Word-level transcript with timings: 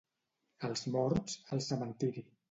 Als 0.69 0.81
morts, 0.95 1.35
al 1.57 1.61
cementiri. 1.67 2.25